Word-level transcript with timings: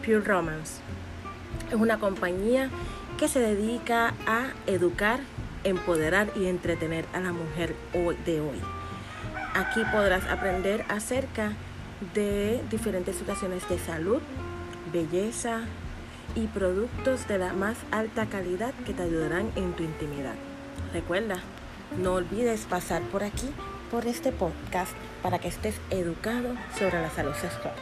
Pure 0.00 0.20
Romance. 0.20 0.80
Es 1.68 1.74
una 1.74 1.98
compañía 1.98 2.70
que 3.18 3.28
se 3.28 3.38
dedica 3.38 4.14
a 4.26 4.48
educar, 4.66 5.20
empoderar 5.64 6.30
y 6.34 6.46
entretener 6.46 7.04
a 7.12 7.20
la 7.20 7.32
mujer 7.32 7.74
de 8.24 8.40
hoy. 8.40 8.58
Aquí 9.54 9.82
podrás 9.92 10.26
aprender 10.26 10.84
acerca 10.88 11.52
de 12.14 12.62
diferentes 12.70 13.16
situaciones 13.16 13.68
de 13.68 13.78
salud, 13.78 14.20
belleza 14.92 15.60
y 16.34 16.46
productos 16.46 17.28
de 17.28 17.38
la 17.38 17.52
más 17.52 17.76
alta 17.90 18.26
calidad 18.26 18.72
que 18.86 18.94
te 18.94 19.02
ayudarán 19.02 19.50
en 19.56 19.72
tu 19.74 19.82
intimidad. 19.82 20.34
Recuerda, 20.92 21.36
no 21.98 22.14
olvides 22.14 22.62
pasar 22.62 23.02
por 23.02 23.22
aquí, 23.24 23.50
por 23.90 24.06
este 24.06 24.32
podcast, 24.32 24.92
para 25.22 25.38
que 25.38 25.48
estés 25.48 25.74
educado 25.90 26.54
sobre 26.78 27.02
la 27.02 27.10
salud 27.10 27.34
sexual. 27.34 27.74